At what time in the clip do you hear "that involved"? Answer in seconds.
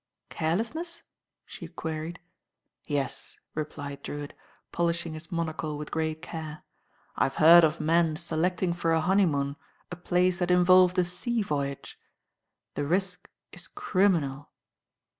10.39-10.97